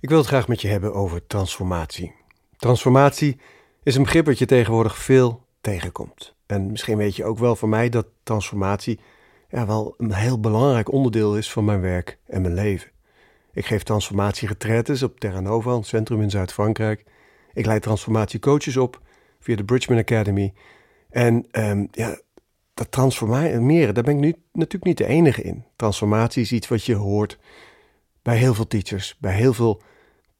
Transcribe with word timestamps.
Ik 0.00 0.08
wil 0.08 0.18
het 0.18 0.26
graag 0.26 0.48
met 0.48 0.60
je 0.60 0.68
hebben 0.68 0.94
over 0.94 1.26
transformatie. 1.26 2.14
Transformatie 2.56 3.40
is 3.82 3.94
een 3.96 4.02
begrip 4.02 4.24
dat 4.24 4.38
je 4.38 4.46
tegenwoordig 4.46 4.98
veel 4.98 5.46
tegenkomt. 5.60 6.34
En 6.46 6.70
misschien 6.70 6.96
weet 6.96 7.16
je 7.16 7.24
ook 7.24 7.38
wel 7.38 7.56
van 7.56 7.68
mij 7.68 7.88
dat 7.88 8.06
transformatie 8.22 9.00
ja, 9.48 9.66
wel 9.66 9.94
een 9.96 10.12
heel 10.12 10.40
belangrijk 10.40 10.92
onderdeel 10.92 11.36
is 11.36 11.52
van 11.52 11.64
mijn 11.64 11.80
werk 11.80 12.18
en 12.26 12.42
mijn 12.42 12.54
leven. 12.54 12.90
Ik 13.52 13.66
geef 13.66 13.82
transformatieretretes 13.82 15.02
op 15.02 15.20
Terra 15.20 15.40
Nova, 15.40 15.70
een 15.70 15.84
centrum 15.84 16.22
in 16.22 16.30
Zuid-Frankrijk. 16.30 17.04
Ik 17.52 17.66
leid 17.66 17.82
transformatiecoaches 17.82 18.76
op 18.76 19.00
via 19.40 19.56
de 19.56 19.64
Bridgman 19.64 19.98
Academy. 19.98 20.52
En 21.10 21.46
um, 21.52 21.88
ja, 21.90 22.20
dat 22.74 22.90
transformeren, 22.92 23.94
daar 23.94 24.04
ben 24.04 24.14
ik 24.14 24.20
nu 24.20 24.34
natuurlijk 24.52 24.84
niet 24.84 24.98
de 24.98 25.06
enige 25.06 25.42
in. 25.42 25.64
Transformatie 25.76 26.42
is 26.42 26.52
iets 26.52 26.68
wat 26.68 26.84
je 26.84 26.94
hoort 26.94 27.38
bij 28.22 28.36
heel 28.36 28.54
veel 28.54 28.66
teachers, 28.66 29.16
bij 29.18 29.34
heel 29.34 29.52
veel 29.52 29.82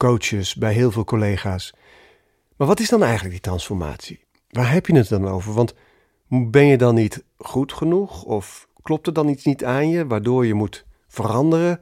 coaches, 0.00 0.54
bij 0.54 0.72
heel 0.72 0.90
veel 0.90 1.04
collega's. 1.04 1.74
Maar 2.56 2.66
wat 2.66 2.80
is 2.80 2.88
dan 2.88 3.02
eigenlijk 3.02 3.32
die 3.32 3.40
transformatie? 3.40 4.24
Waar 4.50 4.72
heb 4.72 4.86
je 4.86 4.96
het 4.96 5.08
dan 5.08 5.28
over? 5.28 5.52
Want 5.52 5.74
ben 6.28 6.66
je 6.66 6.76
dan 6.76 6.94
niet 6.94 7.24
goed 7.38 7.72
genoeg? 7.72 8.24
Of 8.24 8.68
klopt 8.82 9.06
er 9.06 9.12
dan 9.12 9.28
iets 9.28 9.44
niet 9.44 9.64
aan 9.64 9.88
je 9.88 10.06
waardoor 10.06 10.46
je 10.46 10.54
moet 10.54 10.84
veranderen? 11.08 11.80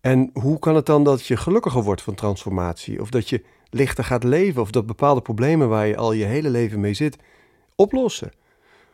En 0.00 0.30
hoe 0.32 0.58
kan 0.58 0.74
het 0.74 0.86
dan 0.86 1.04
dat 1.04 1.26
je 1.26 1.36
gelukkiger 1.36 1.82
wordt 1.82 2.02
van 2.02 2.14
transformatie? 2.14 3.00
Of 3.00 3.10
dat 3.10 3.28
je 3.28 3.44
lichter 3.70 4.04
gaat 4.04 4.24
leven? 4.24 4.62
Of 4.62 4.70
dat 4.70 4.86
bepaalde 4.86 5.20
problemen 5.20 5.68
waar 5.68 5.86
je 5.86 5.96
al 5.96 6.12
je 6.12 6.24
hele 6.24 6.50
leven 6.50 6.80
mee 6.80 6.94
zit, 6.94 7.16
oplossen? 7.74 8.32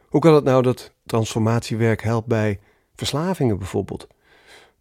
Hoe 0.09 0.21
kan 0.21 0.35
het 0.35 0.45
nou 0.45 0.63
dat 0.63 0.93
transformatiewerk 1.07 2.03
helpt 2.03 2.27
bij 2.27 2.61
verslavingen 2.95 3.59
bijvoorbeeld? 3.59 4.07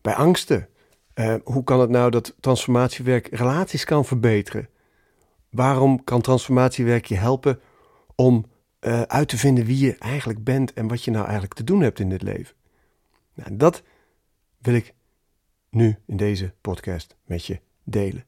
Bij 0.01 0.15
angsten? 0.15 0.69
Uh, 1.15 1.35
hoe 1.43 1.63
kan 1.63 1.79
het 1.79 1.89
nou 1.89 2.11
dat 2.11 2.35
transformatiewerk 2.39 3.27
relaties 3.27 3.83
kan 3.83 4.05
verbeteren? 4.05 4.69
Waarom 5.49 6.03
kan 6.03 6.21
transformatiewerk 6.21 7.05
je 7.05 7.15
helpen 7.15 7.59
om 8.15 8.45
uh, 8.81 9.01
uit 9.01 9.27
te 9.27 9.37
vinden 9.37 9.65
wie 9.65 9.85
je 9.85 9.97
eigenlijk 9.97 10.43
bent 10.43 10.73
en 10.73 10.87
wat 10.87 11.03
je 11.03 11.11
nou 11.11 11.23
eigenlijk 11.23 11.53
te 11.53 11.63
doen 11.63 11.81
hebt 11.81 11.99
in 11.99 12.09
dit 12.09 12.21
leven? 12.21 12.55
Nou, 13.33 13.55
dat 13.55 13.83
wil 14.57 14.73
ik 14.73 14.93
nu 15.69 15.97
in 16.05 16.17
deze 16.17 16.53
podcast 16.61 17.15
met 17.25 17.45
je 17.45 17.59
delen. 17.83 18.25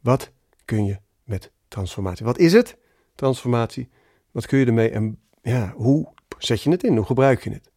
Wat 0.00 0.30
kun 0.64 0.84
je 0.84 0.98
met 1.24 1.50
transformatie? 1.68 2.26
Wat 2.26 2.38
is 2.38 2.52
het? 2.52 2.76
Transformatie. 3.14 3.88
Wat 4.30 4.46
kun 4.46 4.58
je 4.58 4.66
ermee 4.66 4.90
en 4.90 5.20
ja, 5.42 5.72
hoe 5.76 6.08
zet 6.38 6.62
je 6.62 6.70
het 6.70 6.82
in? 6.82 6.96
Hoe 6.96 7.06
gebruik 7.06 7.44
je 7.44 7.50
het? 7.50 7.70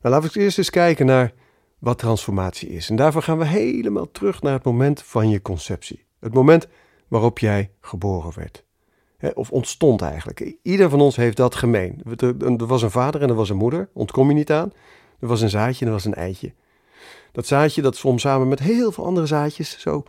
Nou, 0.00 0.14
laten 0.14 0.32
we 0.32 0.40
eerst 0.40 0.58
eens 0.58 0.70
kijken 0.70 1.06
naar 1.06 1.32
wat 1.82 1.98
transformatie 1.98 2.68
is. 2.68 2.90
En 2.90 2.96
daarvoor 2.96 3.22
gaan 3.22 3.38
we 3.38 3.44
helemaal 3.44 4.10
terug 4.10 4.42
naar 4.42 4.52
het 4.52 4.64
moment 4.64 5.02
van 5.02 5.28
je 5.28 5.42
conceptie. 5.42 6.04
Het 6.20 6.34
moment 6.34 6.68
waarop 7.08 7.38
jij 7.38 7.70
geboren 7.80 8.32
werd. 8.34 8.64
of 9.34 9.50
ontstond 9.50 10.02
eigenlijk. 10.02 10.54
Ieder 10.62 10.90
van 10.90 11.00
ons 11.00 11.16
heeft 11.16 11.36
dat 11.36 11.54
gemeen. 11.54 12.02
Er 12.58 12.66
was 12.66 12.82
een 12.82 12.90
vader 12.90 13.22
en 13.22 13.28
er 13.28 13.34
was 13.34 13.50
een 13.50 13.56
moeder, 13.56 13.88
ontkom 13.92 14.28
je 14.28 14.34
niet 14.34 14.52
aan. 14.52 14.72
Er 15.20 15.28
was 15.28 15.40
een 15.40 15.50
zaadje 15.50 15.80
en 15.80 15.86
er 15.86 15.92
was 15.92 16.04
een 16.04 16.14
eitje. 16.14 16.52
Dat 17.32 17.46
zaadje 17.46 17.82
dat 17.82 17.96
zwom 17.96 18.18
samen 18.18 18.48
met 18.48 18.58
heel 18.58 18.92
veel 18.92 19.04
andere 19.04 19.26
zaadjes 19.26 19.80
zo 19.80 20.02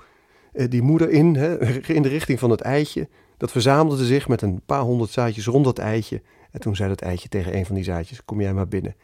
eh, 0.53 0.69
die 0.69 0.81
moeder 0.81 1.09
in, 1.09 1.35
in 1.97 2.01
de 2.01 2.09
richting 2.09 2.39
van 2.39 2.49
het 2.49 2.61
eitje. 2.61 3.07
Dat 3.37 3.51
verzamelde 3.51 4.05
zich 4.05 4.27
met 4.27 4.41
een 4.41 4.61
paar 4.65 4.81
honderd 4.81 5.11
zaadjes 5.11 5.45
rond 5.45 5.65
dat 5.65 5.79
eitje. 5.79 6.21
En 6.51 6.59
toen 6.59 6.75
zei 6.75 6.89
dat 6.89 7.01
eitje 7.01 7.29
tegen 7.29 7.55
een 7.55 7.65
van 7.65 7.75
die 7.75 7.83
zaadjes: 7.83 8.25
Kom 8.25 8.41
jij 8.41 8.53
maar 8.53 8.67
binnen. 8.67 8.95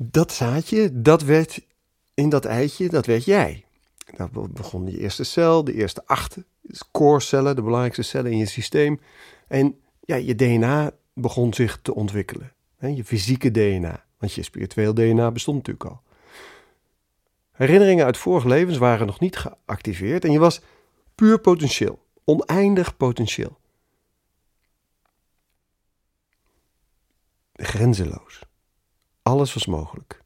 Dat 0.00 0.32
zaadje, 0.32 1.00
dat 1.02 1.22
werd 1.22 1.60
in 2.14 2.28
dat 2.28 2.44
eitje, 2.44 2.88
dat 2.88 3.06
werd 3.06 3.24
jij. 3.24 3.64
Dan 4.16 4.50
begon 4.52 4.84
die 4.84 4.98
eerste 4.98 5.24
cel, 5.24 5.64
de 5.64 5.74
eerste 5.74 6.06
acht 6.06 6.36
core-cellen, 6.90 7.56
de 7.56 7.62
belangrijkste 7.62 8.02
cellen 8.02 8.30
in 8.30 8.38
je 8.38 8.46
systeem. 8.46 9.00
En 9.48 9.80
ja, 10.00 10.16
je 10.16 10.34
DNA 10.34 10.92
begon 11.14 11.54
zich 11.54 11.78
te 11.82 11.94
ontwikkelen. 11.94 12.52
Je 12.78 13.04
fysieke 13.04 13.50
DNA, 13.50 14.04
want 14.18 14.32
je 14.32 14.42
spiritueel 14.42 14.94
DNA 14.94 15.30
bestond 15.30 15.56
natuurlijk 15.56 15.84
al. 15.84 16.02
Herinneringen 17.52 18.04
uit 18.04 18.16
vorige 18.16 18.48
levens 18.48 18.76
waren 18.76 19.06
nog 19.06 19.20
niet 19.20 19.36
geactiveerd 19.36 20.24
en 20.24 20.32
je 20.32 20.38
was 20.38 20.60
puur 21.14 21.40
potentieel, 21.40 22.06
oneindig 22.24 22.96
potentieel. 22.96 23.58
Grenzeloos. 27.52 28.42
Alles 29.28 29.54
was 29.54 29.66
mogelijk. 29.66 30.22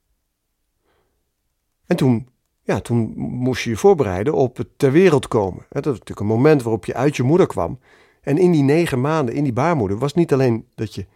En 1.86 1.96
toen, 1.96 2.28
ja, 2.62 2.80
toen 2.80 3.12
moest 3.16 3.62
je 3.62 3.70
je 3.70 3.76
voorbereiden 3.76 4.34
op 4.34 4.56
het 4.56 4.68
ter 4.76 4.92
wereld 4.92 5.28
komen. 5.28 5.66
Dat 5.68 5.84
was 5.84 5.92
natuurlijk 5.98 6.20
een 6.20 6.36
moment 6.36 6.62
waarop 6.62 6.84
je 6.84 6.94
uit 6.94 7.16
je 7.16 7.22
moeder 7.22 7.46
kwam. 7.46 7.78
En 8.20 8.38
in 8.38 8.52
die 8.52 8.62
negen 8.62 9.00
maanden, 9.00 9.34
in 9.34 9.44
die 9.44 9.52
baarmoeder, 9.52 9.98
was 9.98 10.14
niet 10.14 10.32
alleen 10.32 10.66
dat 10.74 10.94
je 10.94 11.06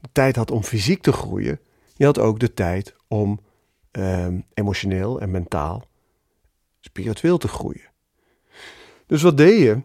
de 0.00 0.08
tijd 0.12 0.36
had 0.36 0.50
om 0.50 0.62
fysiek 0.62 1.02
te 1.02 1.12
groeien. 1.12 1.60
Je 1.94 2.04
had 2.04 2.18
ook 2.18 2.38
de 2.38 2.54
tijd 2.54 2.94
om 3.08 3.40
Ehm, 3.90 4.40
emotioneel 4.54 5.20
en 5.20 5.30
mentaal, 5.30 5.84
spiritueel 6.80 7.38
te 7.38 7.48
groeien. 7.48 7.90
Dus 9.06 9.22
wat 9.22 9.36
deed 9.36 9.58
je? 9.58 9.80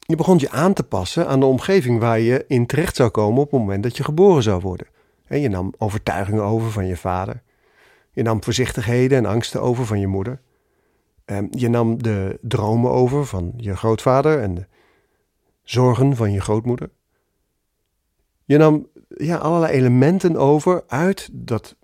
Je 0.00 0.16
begon 0.16 0.38
je 0.38 0.50
aan 0.50 0.72
te 0.72 0.82
passen 0.82 1.26
aan 1.26 1.40
de 1.40 1.46
omgeving 1.46 2.00
waar 2.00 2.20
je 2.20 2.44
in 2.48 2.66
terecht 2.66 2.96
zou 2.96 3.10
komen 3.10 3.42
op 3.42 3.50
het 3.50 3.60
moment 3.60 3.82
dat 3.82 3.96
je 3.96 4.04
geboren 4.04 4.42
zou 4.42 4.60
worden. 4.60 4.86
En 5.28 5.40
je 5.40 5.48
nam 5.48 5.74
overtuigingen 5.78 6.42
over 6.42 6.70
van 6.70 6.86
je 6.86 6.96
vader. 6.96 7.42
Je 8.12 8.22
nam 8.22 8.42
voorzichtigheden 8.42 9.18
en 9.18 9.26
angsten 9.26 9.62
over 9.62 9.86
van 9.86 10.00
je 10.00 10.06
moeder. 10.06 10.40
Ehm, 11.24 11.46
je 11.50 11.68
nam 11.68 12.02
de 12.02 12.38
dromen 12.42 12.90
over 12.90 13.26
van 13.26 13.52
je 13.56 13.76
grootvader 13.76 14.42
en 14.42 14.54
de 14.54 14.66
zorgen 15.62 16.16
van 16.16 16.32
je 16.32 16.40
grootmoeder. 16.40 16.90
Je 18.44 18.56
nam 18.56 18.88
ja, 19.08 19.36
allerlei 19.36 19.72
elementen 19.72 20.36
over 20.36 20.84
uit 20.86 21.28
dat 21.32 21.76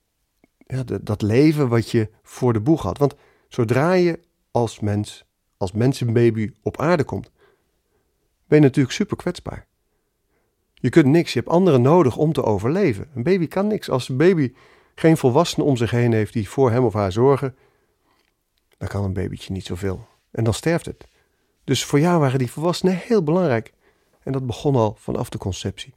ja, 0.67 0.83
dat 1.03 1.23
leven 1.23 1.69
wat 1.69 1.91
je 1.91 2.11
voor 2.23 2.53
de 2.53 2.61
boeg 2.61 2.83
had. 2.83 2.99
Want 2.99 3.15
zodra 3.49 3.93
je 3.93 4.21
als 4.51 4.81
mens, 4.81 5.25
als 5.57 5.73
mensenbaby 5.73 6.53
op 6.63 6.81
aarde 6.81 7.05
komt, 7.05 7.31
ben 8.47 8.59
je 8.59 8.65
natuurlijk 8.65 8.95
super 8.95 9.17
kwetsbaar. 9.17 9.67
Je 10.85 10.91
kunt 10.91 11.07
niks, 11.07 11.33
je 11.33 11.39
hebt 11.39 11.51
anderen 11.51 11.83
nodig 11.83 12.17
om 12.17 12.33
te 12.33 12.43
overleven. 12.43 13.09
Een 13.15 13.23
baby 13.23 13.49
kan 13.49 13.67
niks. 13.67 13.91
Als 13.91 14.09
een 14.09 14.17
baby 14.17 14.53
geen 14.95 15.17
volwassenen 15.17 15.67
om 15.67 15.77
zich 15.77 15.91
heen 15.91 16.13
heeft 16.13 16.33
die 16.33 16.49
voor 16.49 16.71
hem 16.71 16.85
of 16.85 16.93
haar 16.93 17.13
zorgen, 17.13 17.57
dan 18.79 18.89
kan 18.89 19.05
een 19.05 19.13
babytje 19.13 19.53
niet 19.53 19.67
zoveel. 19.67 20.07
En 20.31 20.45
dan 20.45 20.55
sterft 20.55 20.87
het. 20.87 21.07
Dus 21.65 21.85
voor 21.85 22.01
jou 22.01 22.21
waren 22.21 22.39
die 22.39 22.51
volwassenen 22.51 22.97
heel 22.97 23.23
belangrijk. 23.23 23.73
En 24.23 24.33
dat 24.33 24.47
begon 24.47 24.77
al 24.77 24.97
vanaf 24.99 25.29
de 25.29 25.39
conceptie. 25.39 25.95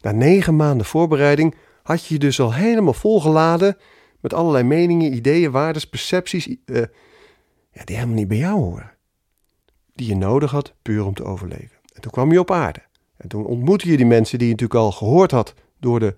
Na 0.00 0.10
negen 0.10 0.56
maanden 0.56 0.86
voorbereiding 0.86 1.54
had 1.82 2.06
je 2.06 2.14
je 2.14 2.20
dus 2.20 2.40
al 2.40 2.54
helemaal 2.54 2.94
volgeladen 2.94 3.76
met 4.20 4.34
allerlei 4.34 4.64
meningen, 4.64 5.14
ideeën, 5.14 5.50
waarden, 5.50 5.88
percepties, 5.88 6.46
uh, 6.46 6.56
ja, 7.70 7.84
die 7.84 7.96
helemaal 7.96 8.16
niet 8.16 8.28
bij 8.28 8.36
jou 8.36 8.60
horen. 8.60 8.92
Die 9.94 10.08
je 10.08 10.16
nodig 10.16 10.50
had 10.50 10.74
puur 10.82 11.04
om 11.04 11.14
te 11.14 11.24
overleven. 11.24 11.78
En 11.94 12.00
toen 12.00 12.10
kwam 12.10 12.32
je 12.32 12.40
op 12.40 12.50
aarde. 12.50 12.90
En 13.22 13.28
toen 13.28 13.46
ontmoette 13.46 13.90
je 13.90 13.96
die 13.96 14.06
mensen 14.06 14.38
die 14.38 14.46
je 14.46 14.52
natuurlijk 14.52 14.80
al 14.80 14.92
gehoord 14.92 15.30
had 15.30 15.54
door 15.80 16.00
de 16.00 16.14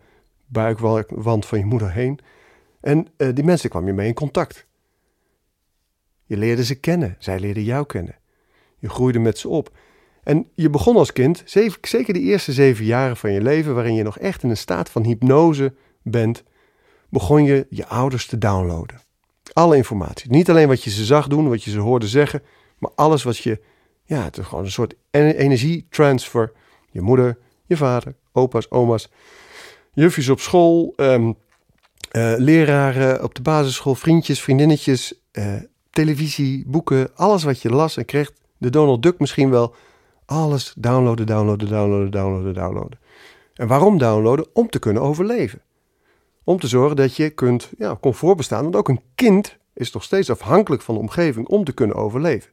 buikwand 0.46 1.46
van 1.46 1.58
je 1.58 1.64
moeder 1.64 1.92
heen. 1.92 2.18
En 2.80 3.06
uh, 3.16 3.28
die 3.34 3.44
mensen 3.44 3.70
kwam 3.70 3.86
je 3.86 3.92
mee 3.92 4.08
in 4.08 4.14
contact. 4.14 4.66
Je 6.24 6.36
leerde 6.36 6.64
ze 6.64 6.74
kennen, 6.74 7.16
zij 7.18 7.40
leerden 7.40 7.62
jou 7.62 7.86
kennen. 7.86 8.16
Je 8.78 8.88
groeide 8.88 9.18
met 9.18 9.38
ze 9.38 9.48
op. 9.48 9.76
En 10.22 10.48
je 10.54 10.70
begon 10.70 10.96
als 10.96 11.12
kind, 11.12 11.42
zeker 11.82 12.12
de 12.12 12.20
eerste 12.20 12.52
zeven 12.52 12.84
jaren 12.84 13.16
van 13.16 13.32
je 13.32 13.42
leven, 13.42 13.74
waarin 13.74 13.94
je 13.94 14.02
nog 14.02 14.18
echt 14.18 14.42
in 14.42 14.50
een 14.50 14.56
staat 14.56 14.90
van 14.90 15.04
hypnose 15.04 15.74
bent, 16.02 16.42
begon 17.08 17.44
je 17.44 17.66
je 17.70 17.86
ouders 17.86 18.26
te 18.26 18.38
downloaden. 18.38 19.00
Alle 19.52 19.76
informatie. 19.76 20.30
Niet 20.30 20.50
alleen 20.50 20.68
wat 20.68 20.82
je 20.82 20.90
ze 20.90 21.04
zag 21.04 21.28
doen, 21.28 21.48
wat 21.48 21.64
je 21.64 21.70
ze 21.70 21.78
hoorde 21.78 22.08
zeggen, 22.08 22.42
maar 22.78 22.90
alles 22.94 23.22
wat 23.22 23.36
je, 23.36 23.60
ja, 24.04 24.24
het 24.24 24.38
is 24.38 24.46
gewoon 24.46 24.64
een 24.64 24.70
soort 24.70 24.94
energietransfer. 25.10 26.52
Je 26.94 27.00
moeder, 27.00 27.38
je 27.66 27.76
vader, 27.76 28.14
opa's, 28.32 28.70
oma's, 28.70 29.10
jufjes 29.92 30.28
op 30.28 30.40
school, 30.40 30.92
um, 30.96 31.36
uh, 32.12 32.34
leraren 32.36 33.22
op 33.22 33.34
de 33.34 33.42
basisschool, 33.42 33.94
vriendjes, 33.94 34.42
vriendinnetjes, 34.42 35.14
uh, 35.32 35.54
televisie, 35.90 36.64
boeken, 36.66 37.16
alles 37.16 37.44
wat 37.44 37.62
je 37.62 37.70
las 37.70 37.96
en 37.96 38.04
kreeg, 38.04 38.32
de 38.58 38.70
Donald 38.70 39.02
Duck 39.02 39.18
misschien 39.18 39.50
wel, 39.50 39.74
alles 40.26 40.74
downloaden, 40.76 41.26
downloaden, 41.26 41.68
downloaden, 41.68 42.10
downloaden, 42.10 42.54
downloaden. 42.54 42.98
En 43.54 43.66
waarom 43.66 43.98
downloaden? 43.98 44.46
Om 44.52 44.68
te 44.68 44.78
kunnen 44.78 45.02
overleven. 45.02 45.60
Om 46.44 46.58
te 46.58 46.66
zorgen 46.66 46.96
dat 46.96 47.16
je 47.16 47.30
kunt 47.30 47.70
ja, 47.78 47.96
comfort 48.00 48.36
bestaan. 48.36 48.62
Want 48.62 48.76
ook 48.76 48.88
een 48.88 49.00
kind 49.14 49.56
is 49.72 49.92
nog 49.92 50.02
steeds 50.02 50.30
afhankelijk 50.30 50.82
van 50.82 50.94
de 50.94 51.00
omgeving 51.00 51.46
om 51.46 51.64
te 51.64 51.72
kunnen 51.72 51.96
overleven. 51.96 52.50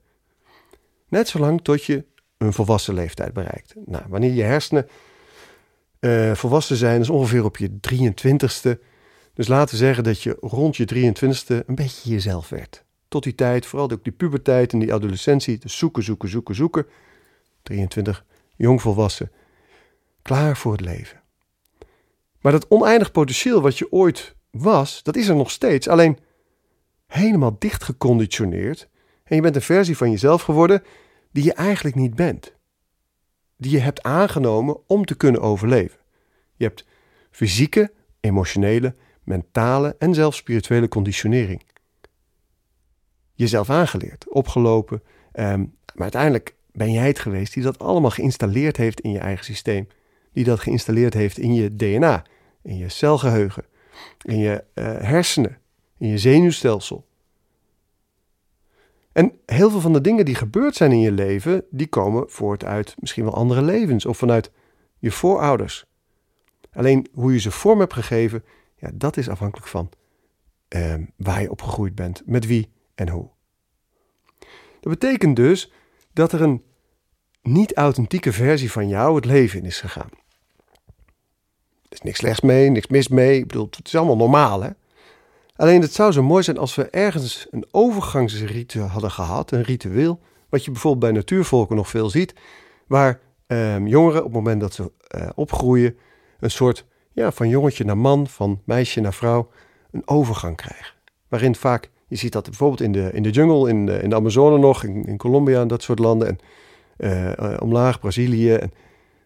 Net 1.07 1.27
zolang 1.27 1.61
tot 1.61 1.83
je 1.83 2.05
een 2.41 2.53
volwassen 2.53 2.93
leeftijd 2.93 3.33
bereikt. 3.33 3.73
Nou, 3.85 4.03
wanneer 4.07 4.31
je 4.31 4.43
hersenen 4.43 4.87
uh, 5.99 6.35
volwassen 6.35 6.75
zijn, 6.75 7.01
is 7.01 7.09
ongeveer 7.09 7.43
op 7.43 7.57
je 7.57 7.69
23ste. 7.69 8.79
Dus 9.33 9.47
laten 9.47 9.69
we 9.69 9.77
zeggen 9.77 10.03
dat 10.03 10.21
je 10.21 10.37
rond 10.39 10.77
je 10.77 10.87
23ste 10.93 11.65
een 11.65 11.75
beetje 11.75 12.09
jezelf 12.09 12.49
werd. 12.49 12.83
tot 13.07 13.23
die 13.23 13.35
tijd, 13.35 13.65
vooral 13.65 13.91
ook 13.91 14.03
die 14.03 14.13
puberteit 14.13 14.73
en 14.73 14.79
die 14.79 14.93
adolescentie, 14.93 15.57
te 15.57 15.69
zoeken, 15.69 16.03
zoeken, 16.03 16.29
zoeken, 16.29 16.55
zoeken. 16.55 16.85
23, 17.63 18.25
jongvolwassen, 18.55 19.31
klaar 20.21 20.57
voor 20.57 20.71
het 20.71 20.81
leven. 20.81 21.21
Maar 22.41 22.51
dat 22.51 22.67
oneindig 22.67 23.11
potentieel 23.11 23.61
wat 23.61 23.77
je 23.77 23.91
ooit 23.91 24.35
was, 24.51 25.03
dat 25.03 25.15
is 25.15 25.27
er 25.27 25.35
nog 25.35 25.51
steeds, 25.51 25.87
alleen 25.87 26.17
helemaal 27.07 27.55
dicht 27.59 27.83
geconditioneerd. 27.83 28.89
En 29.23 29.35
je 29.35 29.41
bent 29.41 29.55
een 29.55 29.61
versie 29.61 29.97
van 29.97 30.11
jezelf 30.11 30.41
geworden 30.41 30.83
die 31.31 31.43
je 31.43 31.53
eigenlijk 31.53 31.95
niet 31.95 32.15
bent. 32.15 32.55
Die 33.57 33.71
je 33.71 33.79
hebt 33.79 34.03
aangenomen 34.03 34.77
om 34.87 35.05
te 35.05 35.15
kunnen 35.15 35.41
overleven. 35.41 35.99
Je 36.55 36.63
hebt 36.63 36.85
fysieke, 37.31 37.93
emotionele, 38.19 38.95
mentale 39.23 39.95
en 39.99 40.13
zelfs 40.13 40.37
spirituele 40.37 40.87
conditionering. 40.87 41.61
Jezelf 43.33 43.69
aangeleerd, 43.69 44.29
opgelopen, 44.29 45.01
um, 45.33 45.75
maar 45.93 46.01
uiteindelijk 46.01 46.55
ben 46.71 46.91
jij 46.91 47.07
het 47.07 47.19
geweest 47.19 47.53
die 47.53 47.63
dat 47.63 47.79
allemaal 47.79 48.09
geïnstalleerd 48.09 48.77
heeft 48.77 49.01
in 49.01 49.11
je 49.11 49.19
eigen 49.19 49.45
systeem. 49.45 49.87
Die 50.33 50.43
dat 50.43 50.59
geïnstalleerd 50.59 51.13
heeft 51.13 51.37
in 51.37 51.53
je 51.53 51.75
DNA, 51.75 52.23
in 52.63 52.77
je 52.77 52.89
celgeheugen, 52.89 53.65
in 54.21 54.37
je 54.37 54.63
uh, 54.75 54.85
hersenen, 54.85 55.57
in 55.97 56.07
je 56.07 56.17
zenuwstelsel. 56.17 57.07
En 59.11 59.39
heel 59.45 59.69
veel 59.69 59.81
van 59.81 59.93
de 59.93 60.01
dingen 60.01 60.25
die 60.25 60.35
gebeurd 60.35 60.75
zijn 60.75 60.91
in 60.91 60.99
je 60.99 61.11
leven, 61.11 61.63
die 61.69 61.87
komen 61.87 62.29
voort 62.29 62.65
uit 62.65 62.95
misschien 62.99 63.23
wel 63.23 63.33
andere 63.33 63.61
levens 63.61 64.05
of 64.05 64.17
vanuit 64.17 64.51
je 64.97 65.11
voorouders. 65.11 65.85
Alleen 66.73 67.07
hoe 67.13 67.33
je 67.33 67.39
ze 67.39 67.51
vorm 67.51 67.79
hebt 67.79 67.93
gegeven, 67.93 68.43
ja, 68.75 68.89
dat 68.93 69.17
is 69.17 69.29
afhankelijk 69.29 69.67
van 69.67 69.89
uh, 70.75 70.93
waar 71.15 71.41
je 71.41 71.51
opgegroeid 71.51 71.95
bent, 71.95 72.21
met 72.25 72.45
wie 72.45 72.71
en 72.95 73.09
hoe. 73.09 73.29
Dat 74.79 74.99
betekent 74.99 75.35
dus 75.35 75.71
dat 76.13 76.31
er 76.31 76.41
een 76.41 76.63
niet-authentieke 77.41 78.33
versie 78.33 78.71
van 78.71 78.87
jou 78.87 79.15
het 79.15 79.25
leven 79.25 79.59
in 79.59 79.65
is 79.65 79.79
gegaan. 79.79 80.09
Er 81.83 81.97
is 81.97 82.01
niks 82.01 82.17
slechts 82.17 82.41
mee, 82.41 82.69
niks 82.69 82.87
mis 82.87 83.07
mee. 83.07 83.37
Ik 83.37 83.47
bedoel, 83.47 83.67
het 83.69 83.87
is 83.87 83.95
allemaal 83.95 84.17
normaal, 84.17 84.61
hè? 84.61 84.69
Alleen 85.55 85.81
het 85.81 85.93
zou 85.93 86.11
zo 86.11 86.23
mooi 86.23 86.43
zijn 86.43 86.57
als 86.57 86.75
we 86.75 86.89
ergens 86.89 87.47
een 87.51 87.65
overgangsritueel 87.71 88.87
hadden 88.87 89.11
gehad, 89.11 89.51
een 89.51 89.63
ritueel, 89.63 90.19
wat 90.49 90.65
je 90.65 90.71
bijvoorbeeld 90.71 91.03
bij 91.03 91.11
natuurvolken 91.11 91.75
nog 91.75 91.89
veel 91.89 92.09
ziet, 92.09 92.33
waar 92.87 93.19
ehm, 93.47 93.87
jongeren 93.87 94.19
op 94.19 94.25
het 94.25 94.33
moment 94.33 94.61
dat 94.61 94.73
ze 94.73 94.91
uh, 95.15 95.29
opgroeien 95.35 95.97
een 96.39 96.51
soort 96.51 96.85
ja, 97.11 97.31
van 97.31 97.49
jongetje 97.49 97.83
naar 97.83 97.97
man, 97.97 98.27
van 98.27 98.61
meisje 98.63 98.99
naar 98.99 99.13
vrouw, 99.13 99.49
een 99.91 100.07
overgang 100.07 100.55
krijgen. 100.55 100.93
Waarin 101.27 101.55
vaak, 101.55 101.89
je 102.07 102.15
ziet 102.15 102.31
dat 102.31 102.43
bijvoorbeeld 102.43 102.81
in 102.81 102.91
de, 102.91 103.09
in 103.13 103.23
de 103.23 103.29
jungle, 103.29 103.69
in 103.69 103.85
de, 103.85 104.01
in 104.01 104.09
de 104.09 104.15
Amazone 104.15 104.57
nog, 104.57 104.83
in, 104.83 105.17
Colombia 105.17 105.61
en 105.61 105.67
dat 105.67 105.83
soort 105.83 105.99
landen, 105.99 106.27
en 106.27 106.39
uh, 107.39 107.57
omlaag, 107.59 107.99
Brazilië, 107.99 108.59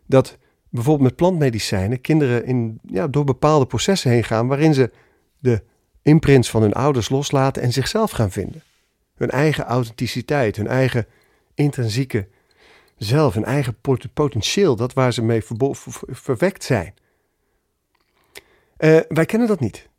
dat 0.06 0.38
bijvoorbeeld 0.70 1.08
met 1.08 1.16
plantmedicijnen 1.16 2.02
kinderen 2.02 2.46
in, 2.46 2.80
ja, 2.82 3.08
door 3.08 3.24
bepaalde 3.24 3.66
processen 3.66 4.12
heen 4.12 4.24
gaan 4.24 4.48
waarin 4.48 4.74
ze 4.74 4.92
de 5.40 5.64
imprints 6.06 6.50
van 6.50 6.62
hun 6.62 6.74
ouders 6.74 7.10
loslaten 7.10 7.62
en 7.62 7.74
zichzelf 7.74 8.12
gaan 8.12 8.32
vinden. 8.32 8.64
Hun 9.16 9.30
eigen 9.30 9.64
authenticiteit, 9.64 10.56
hun 10.56 10.68
eigen 10.68 11.06
intrinsieke 11.54 12.28
zelf, 12.98 13.34
hun 13.34 13.46
eigen 13.46 13.78
potentieel, 14.14 14.76
dat 14.76 14.94
waar 14.94 15.14
ze 15.14 15.22
mee 15.22 15.44
verwekt 16.08 16.64
zijn. 16.64 16.94
Uh, 18.78 19.00
wij 19.08 19.26
kennen 19.26 19.48
dat 19.48 19.60
niet 19.60 19.90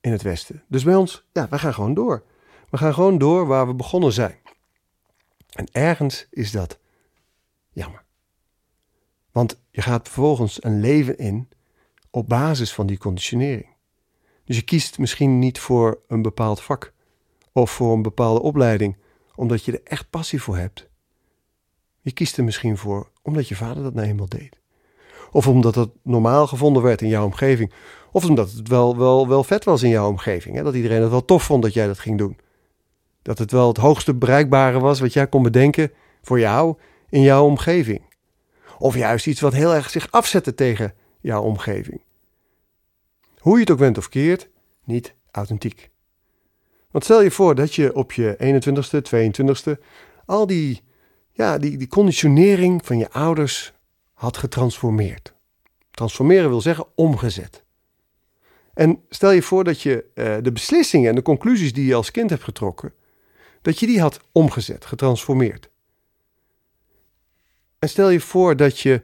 in 0.00 0.12
het 0.12 0.22
Westen. 0.22 0.62
Dus 0.68 0.84
bij 0.84 0.94
ons, 0.94 1.24
ja, 1.32 1.48
wij 1.48 1.58
gaan 1.58 1.74
gewoon 1.74 1.94
door. 1.94 2.24
We 2.70 2.76
gaan 2.76 2.94
gewoon 2.94 3.18
door 3.18 3.46
waar 3.46 3.66
we 3.66 3.74
begonnen 3.74 4.12
zijn. 4.12 4.38
En 5.50 5.66
ergens 5.72 6.26
is 6.30 6.50
dat 6.50 6.78
jammer. 7.70 8.04
Want 9.32 9.60
je 9.70 9.82
gaat 9.82 10.08
vervolgens 10.08 10.64
een 10.64 10.80
leven 10.80 11.18
in 11.18 11.48
op 12.10 12.28
basis 12.28 12.72
van 12.72 12.86
die 12.86 12.98
conditionering. 12.98 13.78
Dus 14.50 14.58
je 14.58 14.64
kiest 14.64 14.98
misschien 14.98 15.38
niet 15.38 15.58
voor 15.58 16.00
een 16.08 16.22
bepaald 16.22 16.60
vak 16.60 16.92
of 17.52 17.70
voor 17.70 17.92
een 17.92 18.02
bepaalde 18.02 18.42
opleiding, 18.42 18.96
omdat 19.34 19.64
je 19.64 19.72
er 19.72 19.80
echt 19.84 20.10
passie 20.10 20.42
voor 20.42 20.56
hebt. 20.56 20.88
Je 22.00 22.12
kiest 22.12 22.36
er 22.36 22.44
misschien 22.44 22.76
voor 22.76 23.10
omdat 23.22 23.48
je 23.48 23.56
vader 23.56 23.82
dat 23.82 23.94
nou 23.94 24.06
eenmaal 24.06 24.28
deed. 24.28 24.60
Of 25.30 25.46
omdat 25.46 25.74
het 25.74 25.90
normaal 26.02 26.46
gevonden 26.46 26.82
werd 26.82 27.02
in 27.02 27.08
jouw 27.08 27.24
omgeving. 27.24 27.72
Of 28.12 28.24
omdat 28.24 28.52
het 28.52 28.68
wel, 28.68 28.96
wel, 28.96 29.28
wel 29.28 29.44
vet 29.44 29.64
was 29.64 29.82
in 29.82 29.90
jouw 29.90 30.08
omgeving. 30.08 30.56
Hè? 30.56 30.62
Dat 30.62 30.74
iedereen 30.74 31.02
het 31.02 31.10
wel 31.10 31.24
tof 31.24 31.42
vond 31.42 31.62
dat 31.62 31.74
jij 31.74 31.86
dat 31.86 31.98
ging 31.98 32.18
doen. 32.18 32.38
Dat 33.22 33.38
het 33.38 33.50
wel 33.50 33.68
het 33.68 33.76
hoogste 33.76 34.14
bereikbare 34.14 34.78
was 34.80 35.00
wat 35.00 35.12
jij 35.12 35.26
kon 35.26 35.42
bedenken 35.42 35.92
voor 36.22 36.38
jou 36.38 36.76
in 37.08 37.22
jouw 37.22 37.44
omgeving. 37.44 38.02
Of 38.78 38.94
juist 38.94 39.26
iets 39.26 39.40
wat 39.40 39.52
heel 39.52 39.74
erg 39.74 39.90
zich 39.90 40.10
afzette 40.10 40.54
tegen 40.54 40.94
jouw 41.20 41.42
omgeving. 41.42 42.00
Hoe 43.40 43.54
je 43.54 43.60
het 43.60 43.70
ook 43.70 43.78
went 43.78 43.98
of 43.98 44.08
keert, 44.08 44.48
niet 44.84 45.14
authentiek. 45.30 45.90
Want 46.90 47.04
stel 47.04 47.22
je 47.22 47.30
voor 47.30 47.54
dat 47.54 47.74
je 47.74 47.94
op 47.94 48.12
je 48.12 48.36
21ste, 48.38 49.00
22ste 49.10 49.84
al 50.24 50.46
die, 50.46 50.82
ja, 51.32 51.58
die, 51.58 51.76
die 51.76 51.88
conditionering 51.88 52.86
van 52.86 52.98
je 52.98 53.10
ouders 53.10 53.72
had 54.14 54.36
getransformeerd. 54.36 55.34
Transformeren 55.90 56.48
wil 56.48 56.60
zeggen 56.60 56.86
omgezet. 56.94 57.64
En 58.74 59.02
stel 59.08 59.30
je 59.30 59.42
voor 59.42 59.64
dat 59.64 59.80
je 59.80 60.04
uh, 60.14 60.36
de 60.42 60.52
beslissingen 60.52 61.08
en 61.08 61.14
de 61.14 61.22
conclusies 61.22 61.72
die 61.72 61.86
je 61.86 61.94
als 61.94 62.10
kind 62.10 62.30
hebt 62.30 62.42
getrokken, 62.42 62.92
dat 63.62 63.78
je 63.78 63.86
die 63.86 64.00
had 64.00 64.20
omgezet, 64.32 64.84
getransformeerd. 64.84 65.70
En 67.78 67.88
stel 67.88 68.10
je 68.10 68.20
voor 68.20 68.56
dat 68.56 68.80
je 68.80 69.02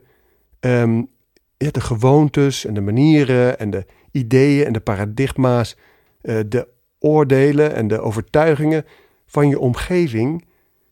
ja, 1.56 1.70
de 1.70 1.80
gewoontes 1.80 2.64
en 2.64 2.74
de 2.74 2.80
manieren 2.80 3.58
en 3.58 3.70
de 3.70 3.86
ideeën 4.16 4.66
en 4.66 4.72
de 4.72 4.80
paradigma's, 4.80 5.76
uh, 6.22 6.40
de 6.46 6.68
oordelen 6.98 7.74
en 7.74 7.88
de 7.88 8.00
overtuigingen 8.00 8.84
van 9.26 9.48
je 9.48 9.58
omgeving 9.58 10.44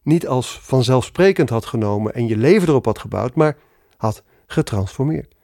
niet 0.03 0.27
als 0.27 0.61
vanzelfsprekend 0.61 1.49
had 1.49 1.67
genomen 1.67 2.15
en 2.15 2.27
je 2.27 2.37
leven 2.37 2.69
erop 2.69 2.85
had 2.85 2.99
gebouwd, 2.99 3.35
maar 3.35 3.57
had 3.97 4.23
getransformeerd. 4.47 5.35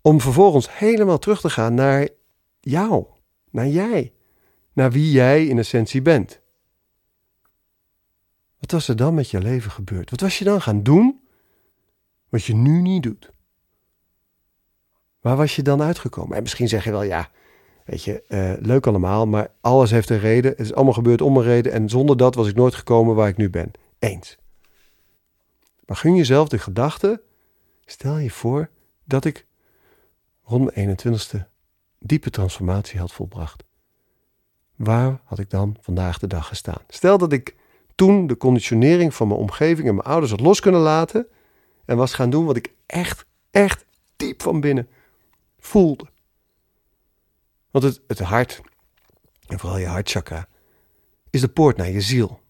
Om 0.00 0.20
vervolgens 0.20 0.78
helemaal 0.78 1.18
terug 1.18 1.40
te 1.40 1.50
gaan 1.50 1.74
naar 1.74 2.08
jou, 2.60 3.06
naar 3.50 3.68
jij, 3.68 4.12
naar 4.72 4.90
wie 4.90 5.10
jij 5.10 5.46
in 5.46 5.58
essentie 5.58 6.02
bent. 6.02 6.40
Wat 8.58 8.70
was 8.70 8.88
er 8.88 8.96
dan 8.96 9.14
met 9.14 9.30
je 9.30 9.40
leven 9.40 9.70
gebeurd? 9.70 10.10
Wat 10.10 10.20
was 10.20 10.38
je 10.38 10.44
dan 10.44 10.62
gaan 10.62 10.82
doen 10.82 11.22
wat 12.28 12.44
je 12.44 12.54
nu 12.54 12.80
niet 12.80 13.02
doet? 13.02 13.33
Waar 15.24 15.36
was 15.36 15.56
je 15.56 15.62
dan 15.62 15.82
uitgekomen? 15.82 16.36
En 16.36 16.42
misschien 16.42 16.68
zeg 16.68 16.84
je 16.84 16.90
wel, 16.90 17.02
ja, 17.02 17.30
weet 17.84 18.02
je, 18.02 18.24
uh, 18.28 18.52
leuk 18.66 18.86
allemaal, 18.86 19.26
maar 19.26 19.50
alles 19.60 19.90
heeft 19.90 20.10
een 20.10 20.18
reden. 20.18 20.50
Het 20.50 20.60
is 20.60 20.74
allemaal 20.74 20.92
gebeurd 20.92 21.20
om 21.20 21.36
een 21.36 21.42
reden 21.42 21.72
en 21.72 21.88
zonder 21.88 22.16
dat 22.16 22.34
was 22.34 22.48
ik 22.48 22.54
nooit 22.54 22.74
gekomen 22.74 23.14
waar 23.14 23.28
ik 23.28 23.36
nu 23.36 23.50
ben. 23.50 23.70
Eens. 23.98 24.36
Maar 25.86 25.96
gun 25.96 26.14
jezelf 26.14 26.48
de 26.48 26.58
gedachte, 26.58 27.22
stel 27.84 28.18
je 28.18 28.30
voor 28.30 28.70
dat 29.04 29.24
ik 29.24 29.46
rond 30.42 30.74
mijn 30.74 30.96
21ste 30.98 31.38
diepe 31.98 32.30
transformatie 32.30 32.98
had 32.98 33.12
volbracht. 33.12 33.64
Waar 34.76 35.20
had 35.24 35.38
ik 35.38 35.50
dan 35.50 35.76
vandaag 35.80 36.18
de 36.18 36.26
dag 36.26 36.48
gestaan? 36.48 36.82
Stel 36.88 37.18
dat 37.18 37.32
ik 37.32 37.56
toen 37.94 38.26
de 38.26 38.36
conditionering 38.36 39.14
van 39.14 39.28
mijn 39.28 39.40
omgeving 39.40 39.88
en 39.88 39.94
mijn 39.94 40.08
ouders 40.08 40.30
had 40.30 40.40
los 40.40 40.60
kunnen 40.60 40.80
laten 40.80 41.26
en 41.84 41.96
was 41.96 42.14
gaan 42.14 42.30
doen 42.30 42.44
wat 42.44 42.56
ik 42.56 42.72
echt, 42.86 43.26
echt 43.50 43.84
diep 44.16 44.42
van 44.42 44.60
binnen 44.60 44.88
voelde. 45.64 46.06
Want 47.70 47.84
het, 47.84 48.00
het 48.06 48.18
hart, 48.18 48.60
en 49.46 49.58
vooral 49.58 49.78
je 49.78 49.86
hartchakra, 49.86 50.48
is 51.30 51.40
de 51.40 51.48
poort 51.48 51.76
naar 51.76 51.90
je 51.90 52.00
ziel. 52.00 52.40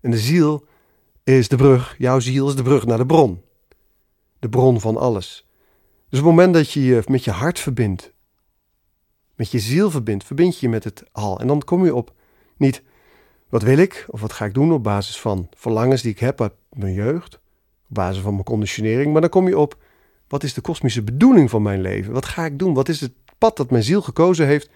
En 0.00 0.10
de 0.10 0.18
ziel 0.18 0.66
is 1.24 1.48
de 1.48 1.56
brug, 1.56 1.94
jouw 1.98 2.20
ziel 2.20 2.48
is 2.48 2.54
de 2.54 2.62
brug 2.62 2.86
naar 2.86 2.98
de 2.98 3.06
bron. 3.06 3.42
De 4.38 4.48
bron 4.48 4.80
van 4.80 4.96
alles. 4.96 5.46
Dus 6.08 6.18
op 6.18 6.24
het 6.26 6.34
moment 6.34 6.54
dat 6.54 6.70
je 6.70 6.84
je 6.84 7.02
met 7.06 7.24
je 7.24 7.30
hart 7.30 7.58
verbindt, 7.58 8.12
met 9.34 9.50
je 9.50 9.58
ziel 9.58 9.90
verbindt, 9.90 10.24
verbind 10.24 10.58
je 10.58 10.66
je 10.66 10.72
met 10.72 10.84
het 10.84 11.04
al. 11.12 11.40
En 11.40 11.46
dan 11.46 11.62
kom 11.62 11.84
je 11.84 11.94
op 11.94 12.12
niet 12.56 12.82
wat 13.48 13.62
wil 13.62 13.78
ik 13.78 14.06
of 14.08 14.20
wat 14.20 14.32
ga 14.32 14.44
ik 14.44 14.54
doen 14.54 14.72
op 14.72 14.82
basis 14.82 15.20
van 15.20 15.48
verlangens 15.56 16.02
die 16.02 16.12
ik 16.12 16.18
heb 16.18 16.40
uit 16.40 16.54
mijn 16.68 16.94
jeugd, 16.94 17.34
op 17.88 17.94
basis 17.94 18.22
van 18.22 18.32
mijn 18.32 18.44
conditionering, 18.44 19.12
maar 19.12 19.20
dan 19.20 19.30
kom 19.30 19.48
je 19.48 19.58
op 19.58 19.78
wat 20.28 20.42
is 20.42 20.54
de 20.54 20.60
kosmische 20.60 21.02
bedoeling 21.02 21.50
van 21.50 21.62
mijn 21.62 21.80
leven? 21.80 22.12
Wat 22.12 22.24
ga 22.24 22.44
ik 22.44 22.58
doen? 22.58 22.74
Wat 22.74 22.88
is 22.88 23.00
het 23.00 23.12
pad 23.38 23.56
dat 23.56 23.70
mijn 23.70 23.82
ziel 23.82 24.02
gekozen 24.02 24.46
heeft 24.46 24.70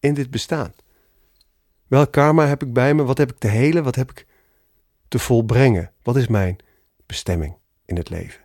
in 0.00 0.14
dit 0.14 0.30
bestaan? 0.30 0.72
Welk 1.86 2.12
karma 2.12 2.46
heb 2.46 2.62
ik 2.62 2.72
bij 2.72 2.94
me? 2.94 3.04
Wat 3.04 3.18
heb 3.18 3.30
ik 3.30 3.38
te 3.38 3.48
helen? 3.48 3.84
Wat 3.84 3.94
heb 3.94 4.10
ik 4.10 4.26
te 5.08 5.18
volbrengen? 5.18 5.92
Wat 6.02 6.16
is 6.16 6.26
mijn 6.26 6.56
bestemming 7.06 7.56
in 7.84 7.96
het 7.96 8.10
leven? 8.10 8.40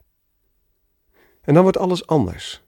En 1.42 1.54
dan 1.54 1.64
wordt 1.64 1.78
alles 1.78 2.08
anders. 2.08 2.64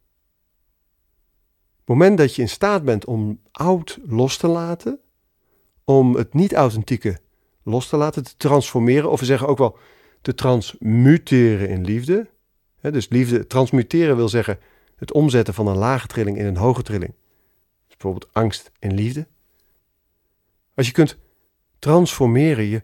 Op 1.79 1.95
het 1.95 1.97
moment 1.97 2.17
dat 2.17 2.35
je 2.35 2.41
in 2.41 2.49
staat 2.49 2.83
bent 2.83 3.05
om 3.05 3.41
oud 3.51 3.99
los 4.05 4.37
te 4.37 4.47
laten, 4.47 4.99
om 5.83 6.15
het 6.15 6.33
niet-authentieke 6.33 7.19
los 7.63 7.87
te 7.87 7.97
laten, 7.97 8.23
te 8.23 8.37
transformeren. 8.37 9.11
Of 9.11 9.19
we 9.19 9.25
zeggen 9.25 9.47
ook 9.47 9.57
wel 9.57 9.77
te 10.21 10.33
transmuteren 10.33 11.69
in 11.69 11.85
liefde. 11.85 12.29
Dus 12.81 13.09
liefde, 13.09 13.47
transmuteren 13.47 14.15
wil 14.15 14.29
zeggen 14.29 14.59
het 14.95 15.13
omzetten 15.13 15.53
van 15.53 15.67
een 15.67 15.77
lage 15.77 16.07
trilling 16.07 16.37
in 16.37 16.45
een 16.45 16.57
hoge 16.57 16.81
trilling. 16.81 17.13
Dus 17.87 17.97
bijvoorbeeld 17.97 18.33
angst 18.33 18.71
in 18.79 18.93
liefde. 18.93 19.27
Als 20.75 20.87
je 20.87 20.93
kunt 20.93 21.17
transformeren, 21.79 22.63
je 22.63 22.83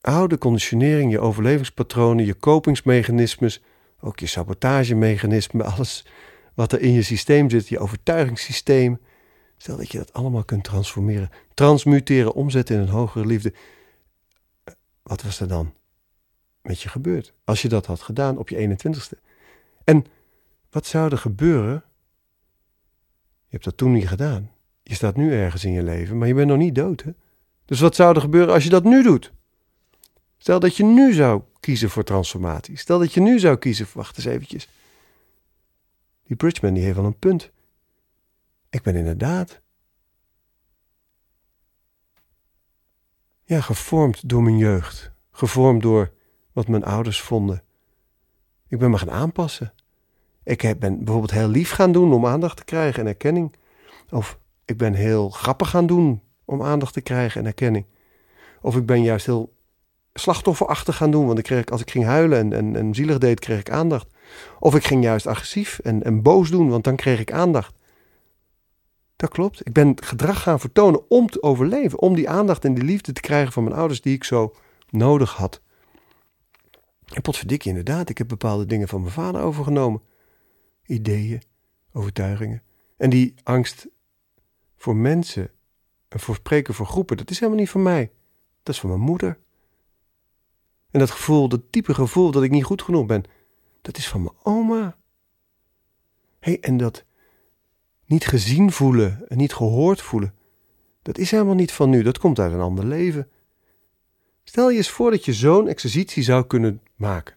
oude 0.00 0.38
conditionering, 0.38 1.12
je 1.12 1.20
overlevingspatronen, 1.20 2.24
je 2.24 2.34
kopingsmechanismes, 2.34 3.62
ook 4.00 4.18
je 4.18 4.26
sabotagemechanismen, 4.26 5.66
alles 5.66 6.06
wat 6.54 6.72
er 6.72 6.80
in 6.80 6.92
je 6.92 7.02
systeem 7.02 7.50
zit, 7.50 7.68
je 7.68 7.78
overtuigingssysteem. 7.78 9.00
Stel 9.56 9.76
dat 9.76 9.92
je 9.92 9.98
dat 9.98 10.12
allemaal 10.12 10.44
kunt 10.44 10.64
transformeren, 10.64 11.30
transmuteren, 11.54 12.34
omzetten 12.34 12.76
in 12.76 12.82
een 12.82 12.88
hogere 12.88 13.26
liefde. 13.26 13.52
Wat 15.02 15.22
was 15.22 15.40
er 15.40 15.48
dan 15.48 15.74
met 16.62 16.80
je 16.80 16.88
gebeurd 16.88 17.32
als 17.44 17.62
je 17.62 17.68
dat 17.68 17.86
had 17.86 18.00
gedaan 18.00 18.38
op 18.38 18.48
je 18.48 18.76
21ste? 18.78 19.18
En 19.84 20.06
wat 20.70 20.86
zou 20.86 21.10
er 21.10 21.18
gebeuren? 21.18 21.82
Je 23.42 23.56
hebt 23.56 23.64
dat 23.64 23.76
toen 23.76 23.92
niet 23.92 24.08
gedaan. 24.08 24.50
Je 24.82 24.94
staat 24.94 25.16
nu 25.16 25.32
ergens 25.32 25.64
in 25.64 25.72
je 25.72 25.82
leven, 25.82 26.18
maar 26.18 26.28
je 26.28 26.34
bent 26.34 26.48
nog 26.48 26.58
niet 26.58 26.74
dood. 26.74 27.02
Hè? 27.02 27.10
Dus 27.64 27.80
wat 27.80 27.94
zou 27.94 28.14
er 28.14 28.20
gebeuren 28.20 28.54
als 28.54 28.64
je 28.64 28.70
dat 28.70 28.84
nu 28.84 29.02
doet? 29.02 29.32
Stel 30.38 30.60
dat 30.60 30.76
je 30.76 30.84
nu 30.84 31.12
zou 31.12 31.42
kiezen 31.60 31.90
voor 31.90 32.04
transformatie. 32.04 32.76
Stel 32.76 32.98
dat 32.98 33.12
je 33.12 33.20
nu 33.20 33.38
zou 33.38 33.56
kiezen 33.56 33.86
voor, 33.86 34.02
wacht 34.02 34.16
eens 34.16 34.26
eventjes. 34.26 34.68
Die 36.26 36.36
Bridgman 36.36 36.74
die 36.74 36.82
heeft 36.82 36.96
wel 36.96 37.04
een 37.04 37.18
punt. 37.18 37.50
Ik 38.70 38.82
ben 38.82 38.96
inderdaad 38.96 39.60
ja, 43.44 43.60
gevormd 43.60 44.28
door 44.28 44.42
mijn 44.42 44.56
jeugd. 44.56 45.12
Gevormd 45.30 45.82
door 45.82 46.12
wat 46.52 46.68
mijn 46.68 46.84
ouders 46.84 47.20
vonden. 47.20 47.62
Ik 48.68 48.78
ben 48.78 48.90
me 48.90 48.98
gaan 48.98 49.10
aanpassen. 49.10 49.72
Ik 50.44 50.76
ben 50.78 50.96
bijvoorbeeld 50.98 51.30
heel 51.30 51.48
lief 51.48 51.70
gaan 51.70 51.92
doen 51.92 52.12
om 52.12 52.26
aandacht 52.26 52.56
te 52.56 52.64
krijgen 52.64 53.00
en 53.00 53.06
erkenning. 53.06 53.56
Of 54.10 54.38
ik 54.64 54.76
ben 54.76 54.94
heel 54.94 55.30
grappig 55.30 55.70
gaan 55.70 55.86
doen 55.86 56.22
om 56.44 56.62
aandacht 56.62 56.92
te 56.92 57.00
krijgen 57.00 57.40
en 57.40 57.46
erkenning. 57.46 57.86
Of 58.60 58.76
ik 58.76 58.86
ben 58.86 59.02
juist 59.02 59.26
heel 59.26 59.52
slachtofferachtig 60.14 60.96
gaan 60.96 61.10
doen, 61.10 61.26
want 61.26 61.38
ik 61.38 61.44
kreeg, 61.44 61.66
als 61.66 61.80
ik 61.80 61.90
ging 61.90 62.04
huilen 62.04 62.38
en, 62.38 62.52
en, 62.52 62.76
en 62.76 62.94
zielig 62.94 63.18
deed, 63.18 63.40
kreeg 63.40 63.60
ik 63.60 63.70
aandacht. 63.70 64.06
Of 64.58 64.74
ik 64.74 64.84
ging 64.84 65.02
juist 65.02 65.26
agressief 65.26 65.78
en, 65.78 66.02
en 66.02 66.22
boos 66.22 66.50
doen, 66.50 66.68
want 66.68 66.84
dan 66.84 66.96
kreeg 66.96 67.20
ik 67.20 67.32
aandacht. 67.32 67.74
Dat 69.16 69.30
klopt. 69.30 69.66
Ik 69.66 69.72
ben 69.72 70.02
gedrag 70.02 70.42
gaan 70.42 70.60
vertonen 70.60 71.10
om 71.10 71.30
te 71.30 71.42
overleven, 71.42 71.98
om 71.98 72.14
die 72.14 72.28
aandacht 72.28 72.64
en 72.64 72.74
die 72.74 72.84
liefde 72.84 73.12
te 73.12 73.20
krijgen 73.20 73.52
van 73.52 73.64
mijn 73.64 73.76
ouders 73.76 74.00
die 74.00 74.14
ik 74.14 74.24
zo 74.24 74.54
nodig 74.90 75.34
had. 75.34 75.60
En 77.10 77.22
potverdikkie, 77.22 77.70
inderdaad, 77.70 78.08
ik 78.08 78.18
heb 78.18 78.28
bepaalde 78.28 78.66
dingen 78.66 78.88
van 78.88 79.00
mijn 79.00 79.12
vader 79.12 79.40
overgenomen. 79.40 80.02
Ideeën, 80.86 81.42
overtuigingen. 81.92 82.62
En 82.96 83.10
die 83.10 83.34
angst 83.42 83.88
voor 84.76 84.96
mensen 84.96 85.50
en 86.08 86.20
voor 86.20 86.34
spreken 86.34 86.74
voor 86.74 86.86
groepen, 86.86 87.16
dat 87.16 87.30
is 87.30 87.38
helemaal 87.38 87.60
niet 87.60 87.70
van 87.70 87.82
mij. 87.82 88.12
Dat 88.62 88.74
is 88.74 88.80
van 88.80 88.90
mijn 88.90 89.02
moeder. 89.02 89.38
En 90.90 90.98
dat 90.98 91.10
gevoel, 91.10 91.48
dat 91.48 91.72
diepe 91.72 91.94
gevoel 91.94 92.30
dat 92.30 92.42
ik 92.42 92.50
niet 92.50 92.64
goed 92.64 92.82
genoeg 92.82 93.06
ben, 93.06 93.24
dat 93.82 93.96
is 93.96 94.08
van 94.08 94.22
mijn 94.22 94.34
oma. 94.42 94.96
hey, 96.38 96.60
en 96.60 96.76
dat 96.76 97.04
niet 98.04 98.26
gezien 98.26 98.72
voelen 98.72 99.28
en 99.28 99.36
niet 99.36 99.54
gehoord 99.54 100.02
voelen, 100.02 100.34
dat 101.02 101.18
is 101.18 101.30
helemaal 101.30 101.54
niet 101.54 101.72
van 101.72 101.90
nu, 101.90 102.02
dat 102.02 102.18
komt 102.18 102.38
uit 102.38 102.52
een 102.52 102.60
ander 102.60 102.84
leven. 102.84 103.30
Stel 104.50 104.70
je 104.70 104.76
eens 104.76 104.90
voor 104.90 105.10
dat 105.10 105.24
je 105.24 105.32
zo'n 105.32 105.68
exercitie 105.68 106.22
zou 106.22 106.46
kunnen 106.46 106.82
maken. 106.94 107.36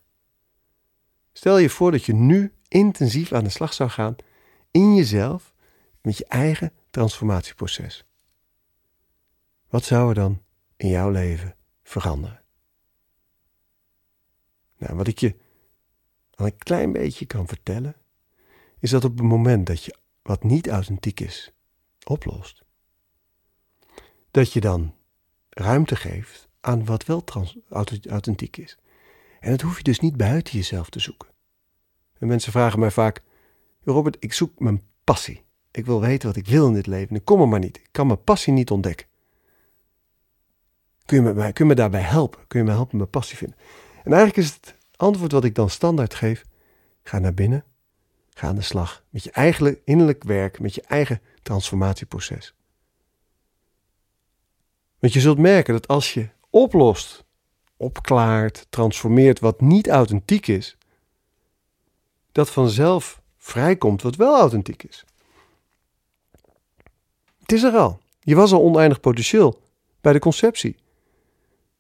Stel 1.33 1.57
je 1.57 1.69
voor 1.69 1.91
dat 1.91 2.05
je 2.05 2.13
nu 2.13 2.53
intensief 2.67 3.33
aan 3.33 3.43
de 3.43 3.49
slag 3.49 3.73
zou 3.73 3.89
gaan 3.89 4.15
in 4.71 4.95
jezelf 4.95 5.53
met 6.01 6.17
je 6.17 6.25
eigen 6.25 6.73
transformatieproces. 6.89 8.05
Wat 9.69 9.83
zou 9.83 10.09
er 10.09 10.15
dan 10.15 10.41
in 10.75 10.87
jouw 10.87 11.09
leven 11.09 11.55
veranderen? 11.83 12.43
Nou, 14.77 14.95
wat 14.95 15.07
ik 15.07 15.19
je 15.19 15.35
al 16.35 16.45
een 16.45 16.57
klein 16.57 16.91
beetje 16.91 17.25
kan 17.25 17.47
vertellen, 17.47 17.95
is 18.79 18.89
dat 18.89 19.03
op 19.03 19.17
het 19.17 19.27
moment 19.27 19.67
dat 19.67 19.83
je 19.83 19.95
wat 20.21 20.43
niet 20.43 20.69
authentiek 20.69 21.19
is, 21.19 21.51
oplost, 22.03 22.63
dat 24.31 24.53
je 24.53 24.59
dan 24.59 24.95
ruimte 25.49 25.95
geeft 25.95 26.51
aan 26.63 26.85
wat 26.85 27.05
wel 27.05 27.23
authentiek 28.09 28.57
is. 28.57 28.77
En 29.39 29.51
dat 29.51 29.61
hoef 29.61 29.77
je 29.77 29.83
dus 29.83 29.99
niet 29.99 30.17
buiten 30.17 30.57
jezelf 30.57 30.89
te 30.89 30.99
zoeken. 30.99 31.29
En 32.19 32.27
mensen 32.27 32.51
vragen 32.51 32.79
mij 32.79 32.91
vaak: 32.91 33.21
Robert, 33.83 34.17
ik 34.19 34.33
zoek 34.33 34.59
mijn 34.59 34.81
passie. 35.03 35.43
Ik 35.71 35.85
wil 35.85 36.01
weten 36.01 36.27
wat 36.27 36.37
ik 36.37 36.47
wil 36.47 36.67
in 36.67 36.73
dit 36.73 36.87
leven. 36.87 37.15
Ik 37.15 37.25
kom 37.25 37.41
er 37.41 37.47
maar 37.47 37.59
niet. 37.59 37.77
Ik 37.77 37.89
kan 37.91 38.07
mijn 38.07 38.23
passie 38.23 38.53
niet 38.53 38.71
ontdekken. 38.71 39.07
Kun 41.05 41.23
je 41.23 41.33
me, 41.33 41.33
kun 41.33 41.65
je 41.65 41.65
me 41.65 41.75
daarbij 41.75 42.01
helpen? 42.01 42.47
Kun 42.47 42.59
je 42.59 42.65
me 42.65 42.71
helpen 42.71 42.97
mijn 42.97 43.09
passie 43.09 43.37
vinden? 43.37 43.57
En 44.03 44.13
eigenlijk 44.13 44.37
is 44.47 44.53
het 44.53 44.75
antwoord 44.95 45.31
wat 45.31 45.43
ik 45.43 45.55
dan 45.55 45.69
standaard 45.69 46.13
geef: 46.13 46.45
ga 47.03 47.19
naar 47.19 47.33
binnen, 47.33 47.63
ga 48.29 48.47
aan 48.47 48.55
de 48.55 48.61
slag 48.61 49.03
met 49.09 49.23
je 49.23 49.31
eigen 49.31 49.77
innerlijk 49.85 50.23
werk, 50.23 50.59
met 50.59 50.75
je 50.75 50.81
eigen 50.81 51.21
transformatieproces. 51.41 52.53
Want 54.99 55.13
je 55.13 55.19
zult 55.19 55.37
merken 55.37 55.73
dat 55.73 55.87
als 55.87 56.13
je 56.13 56.29
oplost, 56.53 57.23
opklaart, 57.77 58.65
transformeert 58.69 59.39
wat 59.39 59.61
niet 59.61 59.89
authentiek 59.89 60.47
is, 60.47 60.77
dat 62.31 62.49
vanzelf 62.49 63.21
vrijkomt 63.37 64.01
wat 64.01 64.15
wel 64.15 64.39
authentiek 64.39 64.83
is. 64.83 65.05
Het 67.39 67.51
is 67.51 67.63
er 67.63 67.73
al. 67.73 67.99
Je 68.19 68.35
was 68.35 68.51
al 68.51 68.61
oneindig 68.61 68.99
potentieel 68.99 69.61
bij 70.01 70.13
de 70.13 70.19
conceptie. 70.19 70.75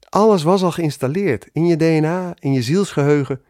Alles 0.09 0.43
was 0.43 0.63
al 0.63 0.71
geïnstalleerd 0.71 1.49
in 1.51 1.65
je 1.65 1.75
DNA, 1.75 2.33
in 2.39 2.53
je 2.53 2.61
zielsgeheugen. 2.61 3.41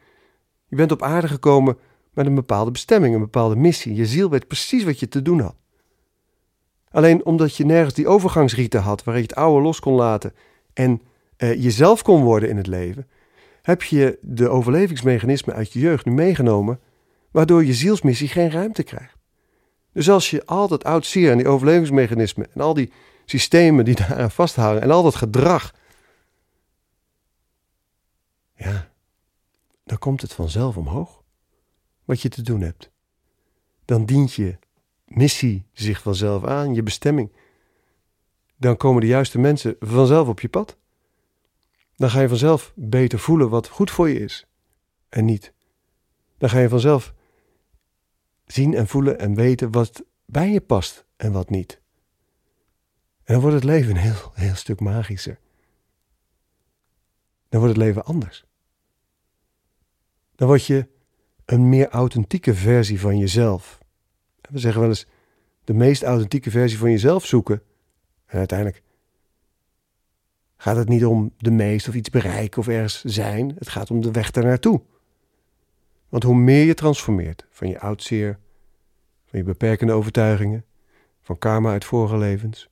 Je 0.68 0.75
bent 0.75 0.92
op 0.92 1.01
aarde 1.01 1.27
gekomen 1.27 1.77
met 2.13 2.25
een 2.25 2.36
bepaalde 2.36 2.72
bestemming, 2.72 3.13
een 3.13 3.20
bepaalde 3.20 3.56
missie. 3.56 3.96
Je 3.96 4.06
ziel 4.06 4.30
weet 4.30 4.48
precies 4.48 4.84
wat 4.84 5.00
je 5.00 5.08
te 5.08 5.22
doen 5.22 5.39
had. 5.39 5.56
Alleen 6.92 7.25
omdat 7.25 7.56
je 7.56 7.65
nergens 7.65 7.94
die 7.94 8.08
overgangsrieten 8.08 8.82
had 8.82 9.03
waarin 9.03 9.24
je 9.24 9.30
het 9.30 9.38
oude 9.38 9.62
los 9.62 9.80
kon 9.80 9.94
laten 9.94 10.34
en 10.74 11.01
uh, 11.38 11.63
jezelf 11.63 12.02
kon 12.02 12.24
worden 12.24 12.50
in 12.50 12.58
het 12.58 12.68
leven, 12.68 13.08
heb 13.62 13.84
je 13.84 14.18
de 14.22 14.50
overlevingsmechanismen 14.50 15.56
uit 15.56 15.74
je 15.74 15.80
jeugd 15.80 16.06
nu 16.06 16.12
meegenomen, 16.12 16.80
waardoor 17.32 17.66
je 17.66 17.74
zielsmissie 17.74 18.28
geen 18.28 18.52
ruimte 18.52 18.84
krijgt. 18.84 19.18
Dus 19.92 20.10
als 20.10 20.30
je 20.30 20.46
al 20.46 20.68
dat 20.68 20.84
oud 20.84 21.06
zeer 21.06 21.32
en 21.32 21.38
die 21.38 21.48
overlevingsmechanismen 21.48 22.48
en 22.54 22.62
al 22.62 22.74
die 22.74 22.92
systemen 23.25 23.86
die 23.86 23.96
daaraan 24.08 24.32
vasthangen 24.32 24.82
en 24.82 24.92
al 24.92 25.04
dat 25.04 25.16
gedrag 25.16 25.74
ja, 28.56 28.92
dan 29.84 29.98
komt 29.98 30.22
het 30.22 30.34
vanzelf 30.34 30.78
omhoog 30.78 31.24
wat 32.06 32.22
je 32.22 32.30
te 32.30 32.42
doen 32.42 32.62
hebt. 32.62 32.92
Dan 33.86 34.06
dient 34.06 34.34
je 34.34 34.58
missie 35.06 35.66
zich 35.74 36.02
vanzelf 36.02 36.44
aan, 36.44 36.74
je 36.74 36.84
bestemming. 36.84 37.32
Dan 38.58 38.78
komen 38.78 39.02
de 39.02 39.08
juiste 39.08 39.40
mensen 39.40 39.75
vanzelf 39.80 40.28
op 40.28 40.40
je 40.40 40.50
pad. 40.50 40.78
Dan 41.96 42.10
ga 42.10 42.22
je 42.22 42.28
vanzelf 42.28 42.74
beter 42.76 43.20
voelen 43.20 43.50
wat 43.50 43.68
goed 43.68 43.92
voor 43.92 44.10
je 44.10 44.20
is 44.20 44.48
en 45.10 45.26
niet. 45.26 45.54
Dan 46.38 46.50
ga 46.50 46.60
je 46.60 46.70
vanzelf 46.70 47.14
zien 48.46 48.74
en 48.74 48.88
voelen 48.88 49.20
en 49.20 49.36
weten 49.36 49.72
wat 49.72 50.04
bij 50.26 50.52
je 50.52 50.62
past 50.62 51.06
en 51.16 51.32
wat 51.32 51.50
niet. 51.50 51.82
En 53.24 53.34
dan 53.34 53.42
wordt 53.42 53.56
het 53.56 53.66
leven 53.66 53.90
een 53.92 54.02
heel, 54.02 54.32
heel 54.34 54.56
stuk 54.56 54.80
magischer. 54.80 55.40
Dan 57.50 57.60
wordt 57.60 57.76
het 57.76 57.86
leven 57.86 58.06
anders 58.06 58.46
dan 60.36 60.48
word 60.48 60.66
je 60.66 60.88
een 61.46 61.70
meer 61.70 61.90
authentieke 61.90 62.54
versie 62.54 63.00
van 63.00 63.18
jezelf. 63.18 63.80
We 64.42 64.60
zeggen 64.60 64.82
wel 64.82 64.90
eens 64.90 65.08
de 65.64 65.74
meest 65.74 66.04
authentieke 66.04 66.52
versie 66.52 66.78
van 66.78 66.90
jezelf 66.90 67.26
zoeken. 67.26 67.62
En 68.26 68.38
uiteindelijk 68.38 68.83
gaat 70.63 70.75
het 70.75 70.89
niet 70.89 71.05
om 71.05 71.34
de 71.38 71.51
meest 71.51 71.88
of 71.88 71.93
iets 71.93 72.10
bereiken 72.10 72.60
of 72.60 72.67
ergens 72.67 73.03
zijn. 73.03 73.55
Het 73.58 73.70
gaat 73.70 73.91
om 73.91 74.01
de 74.01 74.12
weg 74.12 74.34
naartoe. 74.34 74.82
Want 76.10 76.24
hoe 76.24 76.36
meer 76.36 76.65
je 76.65 76.74
transformeert 76.74 77.46
van 77.50 77.67
je 77.67 77.79
oud 77.79 78.03
zeer, 78.03 78.39
van 79.25 79.39
je 79.39 79.46
beperkende 79.46 79.93
overtuigingen, 79.93 80.65
van 81.22 81.38
karma 81.38 81.72
uit 81.72 81.86
vorige 81.86 82.17
levens, 82.17 82.70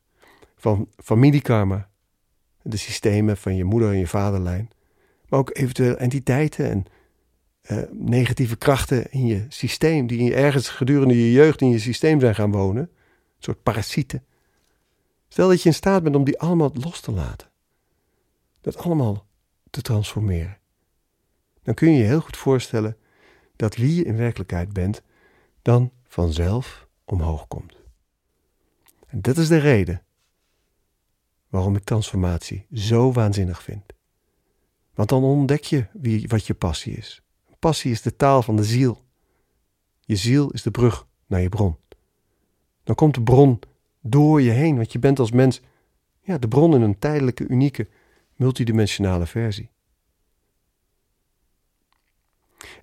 van 0.55 0.89
familiekarma, 0.97 1.89
de 2.61 2.77
systemen 2.77 3.37
van 3.37 3.55
je 3.55 3.63
moeder 3.63 3.89
en 3.89 3.97
je 3.97 4.07
vaderlijn, 4.07 4.69
maar 5.29 5.39
ook 5.39 5.57
eventueel 5.57 5.97
entiteiten 5.97 6.69
en 6.69 6.85
uh, 7.71 7.83
negatieve 7.91 8.55
krachten 8.55 9.11
in 9.11 9.25
je 9.25 9.45
systeem, 9.49 10.07
die 10.07 10.33
ergens 10.33 10.69
gedurende 10.69 11.25
je 11.25 11.31
jeugd 11.31 11.61
in 11.61 11.69
je 11.69 11.79
systeem 11.79 12.19
zijn 12.19 12.35
gaan 12.35 12.51
wonen, 12.51 12.83
een 12.83 12.89
soort 13.39 13.63
parasieten. 13.63 14.23
Stel 15.27 15.47
dat 15.47 15.61
je 15.61 15.69
in 15.69 15.75
staat 15.75 16.03
bent 16.03 16.15
om 16.15 16.23
die 16.23 16.39
allemaal 16.39 16.71
los 16.73 16.99
te 16.99 17.11
laten. 17.11 17.50
Dat 18.61 18.77
allemaal 18.77 19.25
te 19.69 19.81
transformeren. 19.81 20.57
Dan 21.63 21.73
kun 21.73 21.91
je 21.91 21.97
je 21.97 22.03
heel 22.03 22.21
goed 22.21 22.37
voorstellen 22.37 22.97
dat 23.55 23.75
wie 23.75 23.95
je 23.95 24.03
in 24.03 24.15
werkelijkheid 24.15 24.73
bent, 24.73 25.01
dan 25.61 25.91
vanzelf 26.03 26.87
omhoog 27.05 27.47
komt. 27.47 27.75
En 29.07 29.21
dat 29.21 29.37
is 29.37 29.47
de 29.47 29.57
reden 29.57 30.03
waarom 31.49 31.75
ik 31.75 31.83
transformatie 31.83 32.65
zo 32.73 33.11
waanzinnig 33.11 33.63
vind. 33.63 33.83
Want 34.93 35.09
dan 35.09 35.23
ontdek 35.23 35.63
je 35.63 35.87
wie, 35.93 36.27
wat 36.27 36.47
je 36.47 36.53
passie 36.53 36.93
is. 36.93 37.21
Passie 37.59 37.91
is 37.91 38.01
de 38.01 38.15
taal 38.15 38.41
van 38.41 38.55
de 38.55 38.63
ziel. 38.63 39.03
Je 39.99 40.15
ziel 40.15 40.51
is 40.51 40.61
de 40.61 40.71
brug 40.71 41.07
naar 41.27 41.41
je 41.41 41.49
bron. 41.49 41.77
Dan 42.83 42.95
komt 42.95 43.13
de 43.13 43.21
bron 43.21 43.59
door 44.01 44.41
je 44.41 44.51
heen, 44.51 44.75
want 44.75 44.91
je 44.91 44.99
bent 44.99 45.19
als 45.19 45.31
mens 45.31 45.61
ja, 46.21 46.37
de 46.37 46.47
bron 46.47 46.75
in 46.75 46.81
een 46.81 46.99
tijdelijke, 46.99 47.47
unieke, 47.47 47.87
multidimensionale 48.41 49.25
versie. 49.25 49.69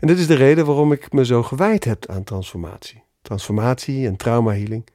En 0.01 0.07
dit 0.07 0.19
is 0.19 0.27
de 0.27 0.35
reden 0.35 0.67
waarom 0.67 0.93
ik 0.93 1.13
me 1.13 1.25
zo 1.25 1.43
gewijd 1.43 1.85
heb 1.85 2.07
aan 2.07 2.25
transformatie. 2.25 3.03
Transformatie 3.23 4.07
en 4.07 4.17
traumahealing. 4.17 4.87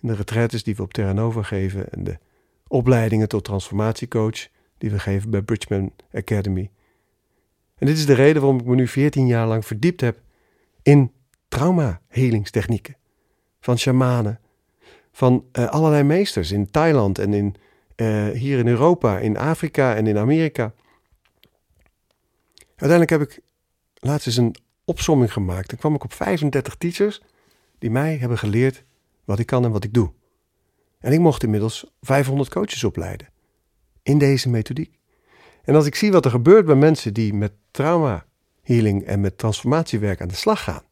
In 0.00 0.08
de 0.08 0.14
retraites 0.14 0.62
die 0.62 0.76
we 0.76 0.82
op 0.82 0.92
Terra 0.92 1.12
Nova 1.12 1.42
geven 1.42 1.92
en 1.92 2.04
de 2.04 2.18
opleidingen 2.66 3.28
tot 3.28 3.44
transformatiecoach 3.44 4.48
die 4.78 4.90
we 4.90 4.98
geven 4.98 5.30
bij 5.30 5.42
Bridgman 5.42 5.92
Academy. 6.12 6.70
En 7.78 7.86
dit 7.86 7.96
is 7.96 8.06
de 8.06 8.14
reden 8.14 8.42
waarom 8.42 8.60
ik 8.60 8.66
me 8.66 8.74
nu 8.74 8.88
14 8.88 9.26
jaar 9.26 9.46
lang 9.46 9.66
verdiept 9.66 10.00
heb 10.00 10.20
in 10.82 11.12
trauma-helingstechnieken. 11.48 12.96
Van 13.60 13.78
shamanen, 13.78 14.40
van 15.12 15.44
uh, 15.52 15.68
allerlei 15.68 16.02
meesters 16.02 16.52
in 16.52 16.70
Thailand 16.70 17.18
en 17.18 17.34
in, 17.34 17.56
uh, 18.02 18.38
hier 18.38 18.58
in 18.58 18.68
Europa, 18.68 19.18
in 19.18 19.36
Afrika 19.36 19.94
en 19.94 20.06
in 20.06 20.18
Amerika. 20.18 20.74
Uiteindelijk 22.76 23.10
heb 23.10 23.20
ik 23.20 23.40
laatst 23.94 24.26
eens 24.26 24.36
een 24.36 24.56
opsomming 24.84 25.32
gemaakt. 25.32 25.68
Dan 25.68 25.78
kwam 25.78 25.94
ik 25.94 26.04
op 26.04 26.12
35 26.12 26.74
teachers 26.74 27.22
die 27.78 27.90
mij 27.90 28.16
hebben 28.16 28.38
geleerd 28.38 28.84
wat 29.24 29.38
ik 29.38 29.46
kan 29.46 29.64
en 29.64 29.70
wat 29.70 29.84
ik 29.84 29.94
doe. 29.94 30.12
En 30.98 31.12
ik 31.12 31.18
mocht 31.18 31.42
inmiddels 31.42 31.86
500 32.00 32.50
coaches 32.50 32.84
opleiden 32.84 33.28
in 34.02 34.18
deze 34.18 34.48
methodiek. 34.48 34.98
En 35.64 35.74
als 35.74 35.86
ik 35.86 35.94
zie 35.94 36.12
wat 36.12 36.24
er 36.24 36.30
gebeurt 36.30 36.66
bij 36.66 36.74
mensen 36.74 37.14
die 37.14 37.34
met 37.34 37.52
trauma 37.70 38.26
healing 38.62 39.04
en 39.04 39.20
met 39.20 39.38
transformatiewerk 39.38 40.20
aan 40.20 40.28
de 40.28 40.34
slag 40.34 40.62
gaan, 40.62 40.84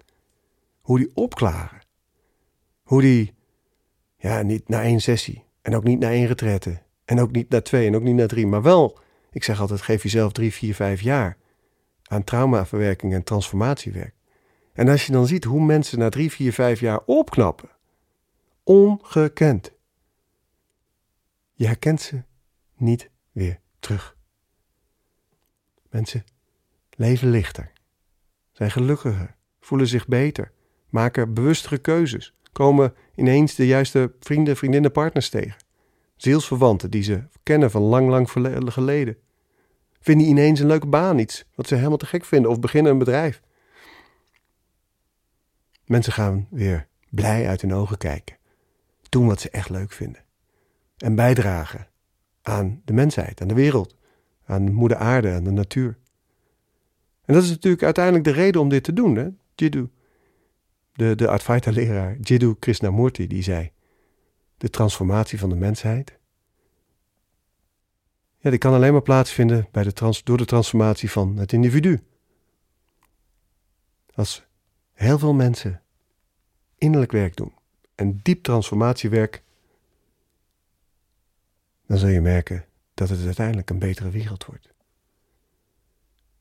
hoe 0.80 0.98
die 0.98 1.10
opklaren, 1.14 1.80
hoe 2.82 3.00
die, 3.00 3.34
ja, 4.16 4.42
niet 4.42 4.68
na 4.68 4.82
één 4.82 5.00
sessie 5.00 5.44
en 5.62 5.76
ook 5.76 5.84
niet 5.84 5.98
na 5.98 6.10
één 6.10 6.26
retraite 6.26 6.82
en 7.10 7.20
ook 7.20 7.30
niet 7.30 7.48
na 7.48 7.60
twee 7.60 7.86
en 7.86 7.94
ook 7.94 8.02
niet 8.02 8.14
na 8.14 8.26
drie, 8.26 8.46
maar 8.46 8.62
wel, 8.62 8.98
ik 9.30 9.44
zeg 9.44 9.60
altijd, 9.60 9.82
geef 9.82 10.02
jezelf 10.02 10.32
drie, 10.32 10.52
vier, 10.52 10.74
vijf 10.74 11.00
jaar 11.00 11.36
aan 12.02 12.24
traumaverwerking 12.24 13.14
en 13.14 13.22
transformatiewerk. 13.22 14.14
En 14.72 14.88
als 14.88 15.06
je 15.06 15.12
dan 15.12 15.26
ziet 15.26 15.44
hoe 15.44 15.64
mensen 15.64 15.98
na 15.98 16.08
drie, 16.08 16.30
vier, 16.30 16.52
vijf 16.52 16.80
jaar 16.80 17.00
opknappen, 17.06 17.68
ongekend. 18.62 19.72
Je 21.54 21.66
herkent 21.66 22.00
ze 22.00 22.22
niet 22.76 23.10
weer 23.32 23.60
terug. 23.78 24.16
Mensen 25.88 26.24
leven 26.96 27.30
lichter, 27.30 27.72
zijn 28.52 28.70
gelukkiger, 28.70 29.36
voelen 29.60 29.86
zich 29.86 30.06
beter, 30.06 30.52
maken 30.88 31.34
bewustere 31.34 31.78
keuzes, 31.78 32.34
komen 32.52 32.94
ineens 33.14 33.54
de 33.54 33.66
juiste 33.66 34.12
vrienden, 34.20 34.56
vriendinnen, 34.56 34.92
partners 34.92 35.28
tegen. 35.28 35.68
Zielsverwanten 36.20 36.90
die 36.90 37.02
ze 37.02 37.22
kennen 37.42 37.70
van 37.70 37.82
lang, 37.82 38.08
lang 38.08 38.30
geleden. 38.72 39.16
Vinden 40.00 40.26
ineens 40.26 40.60
een 40.60 40.66
leuke 40.66 40.86
baan, 40.86 41.18
iets 41.18 41.44
wat 41.54 41.68
ze 41.68 41.74
helemaal 41.74 41.96
te 41.96 42.06
gek 42.06 42.24
vinden, 42.24 42.50
of 42.50 42.60
beginnen 42.60 42.92
een 42.92 42.98
bedrijf. 42.98 43.42
Mensen 45.84 46.12
gaan 46.12 46.46
weer 46.50 46.86
blij 47.10 47.48
uit 47.48 47.60
hun 47.60 47.74
ogen 47.74 47.98
kijken, 47.98 48.36
doen 49.08 49.26
wat 49.26 49.40
ze 49.40 49.50
echt 49.50 49.70
leuk 49.70 49.92
vinden 49.92 50.24
en 50.96 51.14
bijdragen 51.14 51.88
aan 52.42 52.82
de 52.84 52.92
mensheid, 52.92 53.40
aan 53.40 53.48
de 53.48 53.54
wereld, 53.54 53.96
aan 54.44 54.64
de 54.64 54.72
moeder 54.72 54.96
aarde, 54.96 55.32
aan 55.32 55.44
de 55.44 55.50
natuur. 55.50 55.98
En 57.24 57.34
dat 57.34 57.42
is 57.42 57.50
natuurlijk 57.50 57.82
uiteindelijk 57.82 58.24
de 58.24 58.32
reden 58.32 58.60
om 58.60 58.68
dit 58.68 58.84
te 58.84 58.92
doen. 58.92 59.16
Hè? 59.16 59.28
Jiddu, 59.54 59.90
de, 60.92 61.14
de 61.14 61.28
Advaita-leraar 61.28 62.16
Jiddu 62.20 62.54
Krishnamurti, 62.58 63.26
die 63.26 63.42
zei: 63.42 63.72
De 64.60 64.70
transformatie 64.70 65.38
van 65.38 65.48
de 65.48 65.54
mensheid. 65.54 66.18
Ja, 68.38 68.50
die 68.50 68.58
kan 68.58 68.74
alleen 68.74 68.92
maar 68.92 69.02
plaatsvinden 69.02 69.68
bij 69.70 69.82
de 69.82 70.20
door 70.24 70.36
de 70.36 70.44
transformatie 70.44 71.10
van 71.10 71.36
het 71.36 71.52
individu. 71.52 72.02
Als 74.14 74.44
heel 74.92 75.18
veel 75.18 75.34
mensen 75.34 75.82
innerlijk 76.78 77.12
werk 77.12 77.36
doen 77.36 77.54
en 77.94 78.20
diep 78.22 78.42
transformatiewerk 78.42 79.42
dan 81.90 81.98
zul 81.98 82.08
je 82.08 82.20
merken 82.20 82.64
dat 82.94 83.08
het 83.08 83.24
uiteindelijk 83.24 83.70
een 83.70 83.78
betere 83.78 84.10
wereld 84.10 84.44
wordt. 84.44 84.72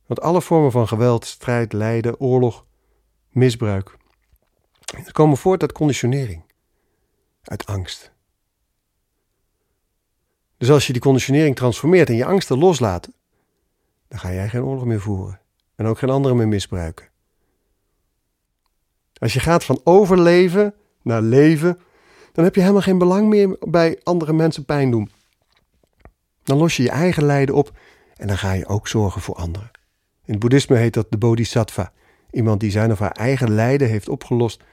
Want 0.05 0.21
alle 0.21 0.41
vormen 0.41 0.71
van 0.71 0.87
geweld, 0.87 1.25
strijd, 1.25 1.73
lijden, 1.73 2.19
oorlog, 2.19 2.65
misbruik, 3.29 3.97
komen 5.11 5.37
voort 5.37 5.61
uit 5.61 5.71
conditionering, 5.71 6.43
uit 7.49 7.65
angst. 7.65 8.11
Dus 10.57 10.71
als 10.71 10.87
je 10.87 10.93
die 10.93 11.01
conditionering 11.01 11.55
transformeert 11.55 12.09
en 12.09 12.15
je 12.15 12.25
angsten 12.25 12.57
loslaat, 12.57 13.09
dan 14.07 14.19
ga 14.19 14.33
jij 14.33 14.49
geen 14.49 14.63
oorlog 14.63 14.85
meer 14.85 15.01
voeren 15.01 15.39
en 15.75 15.85
ook 15.85 15.97
geen 15.97 16.09
anderen 16.09 16.37
meer 16.37 16.47
misbruiken. 16.47 17.07
Als 19.13 19.33
je 19.33 19.39
gaat 19.39 19.63
van 19.63 19.81
overleven 19.83 20.73
naar 21.01 21.21
leven, 21.21 21.79
dan 22.31 22.43
heb 22.43 22.55
je 22.55 22.61
helemaal 22.61 22.81
geen 22.81 22.97
belang 22.97 23.27
meer 23.27 23.57
bij 23.59 23.99
andere 24.03 24.33
mensen 24.33 24.65
pijn 24.65 24.91
doen. 24.91 25.11
Dan 26.43 26.57
los 26.57 26.77
je 26.77 26.83
je 26.83 26.89
eigen 26.89 27.23
lijden 27.23 27.55
op 27.55 27.77
en 28.15 28.27
dan 28.27 28.37
ga 28.37 28.51
je 28.51 28.67
ook 28.67 28.87
zorgen 28.87 29.21
voor 29.21 29.35
anderen. 29.35 29.71
In 30.25 30.31
het 30.31 30.39
boeddhisme 30.39 30.77
heet 30.77 30.93
dat 30.93 31.11
de 31.11 31.17
bodhisattva. 31.17 31.91
Iemand 32.31 32.59
die 32.59 32.71
zijn 32.71 32.91
of 32.91 32.99
haar 32.99 33.11
eigen 33.11 33.51
lijden 33.51 33.89
heeft 33.89 34.09
opgelost 34.09 34.63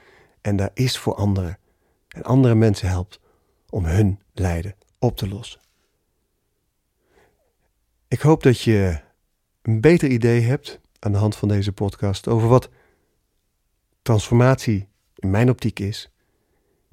en 0.41 0.55
daar 0.55 0.71
is 0.73 0.97
voor 0.97 1.15
anderen. 1.15 1.57
En 2.17 2.23
andere 2.23 2.55
mensen 2.55 2.89
helpt 2.89 3.19
om 3.69 3.85
hun 3.85 4.19
lijden 4.33 4.75
op 4.99 5.17
te 5.17 5.27
lossen. 5.27 5.59
Ik 8.07 8.19
hoop 8.19 8.43
dat 8.43 8.61
je 8.61 8.99
een 9.61 9.81
beter 9.81 10.09
idee 10.09 10.41
hebt 10.41 10.79
aan 10.99 11.11
de 11.11 11.17
hand 11.17 11.35
van 11.35 11.47
deze 11.47 11.71
podcast 11.71 12.27
over 12.27 12.47
wat 12.47 12.69
transformatie 14.01 14.87
in 15.15 15.29
mijn 15.29 15.49
optiek 15.49 15.79
is. 15.79 16.11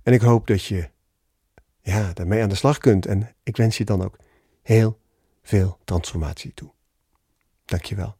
En 0.03 0.13
ik 0.13 0.21
hoop 0.21 0.47
dat 0.47 0.65
je 0.65 0.91
ja, 1.81 2.13
daarmee 2.13 2.43
aan 2.43 2.49
de 2.49 2.55
slag 2.55 2.79
kunt. 2.79 3.07
En 3.07 3.35
ik 3.43 3.57
wens 3.57 3.77
je 3.77 3.85
dan 3.85 4.03
ook 4.03 4.17
heel 4.63 5.01
veel 5.43 5.79
transformatie 5.85 6.55
toe. 6.55 6.71
Dankjewel. 7.65 8.17